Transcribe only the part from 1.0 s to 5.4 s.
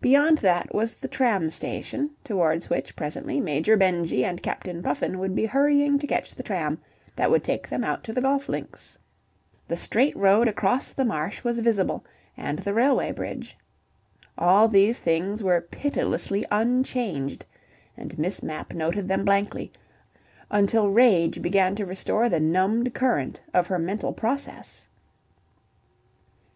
tram station towards which presently Major Benjy and Captain Puffin would